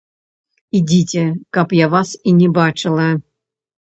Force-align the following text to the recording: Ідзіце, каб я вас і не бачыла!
Ідзіце, 0.77 1.25
каб 1.57 1.75
я 1.79 1.87
вас 1.95 2.09
і 2.31 2.33
не 2.39 2.47
бачыла! 2.59 3.07